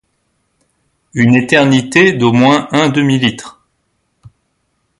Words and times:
Une 1.13 1.35
éternité 1.35 2.11
d’au 2.13 2.33
moins 2.33 2.67
un 2.71 2.89
demi-litre. 2.89 3.61